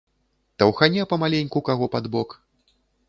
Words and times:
Таўхане 0.61 1.05
памаленьку 1.11 1.63
каго 1.67 1.85
пад 1.97 2.05
бок. 2.17 2.29